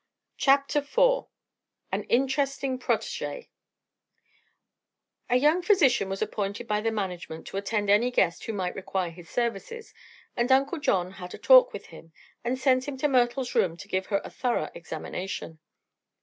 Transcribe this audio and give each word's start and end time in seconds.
CHAPTER 0.37 0.79
IV 0.79 1.25
AN 1.91 2.05
INTERESTING 2.05 2.79
PROTÉGÉ 2.79 3.49
A 5.29 5.35
young 5.35 5.61
physician 5.61 6.09
was 6.09 6.23
appointed 6.23 6.67
by 6.67 6.81
the 6.81 6.89
management 6.89 7.45
to 7.45 7.57
attend 7.57 7.87
any 7.87 8.09
guest 8.09 8.45
who 8.45 8.53
might 8.53 8.73
require 8.73 9.11
his 9.11 9.29
services, 9.29 9.93
and 10.35 10.51
Uncle 10.51 10.79
John 10.79 11.11
had 11.11 11.35
a 11.35 11.37
talk 11.37 11.71
with 11.71 11.85
him 11.93 12.13
and 12.43 12.57
sent 12.57 12.87
him 12.87 12.97
to 12.97 13.07
Myrtle's 13.07 13.53
room 13.53 13.77
to 13.77 13.87
give 13.87 14.07
her 14.07 14.21
a 14.23 14.31
thorough 14.31 14.71
examination. 14.73 15.59